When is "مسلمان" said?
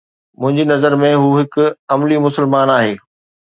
2.27-2.77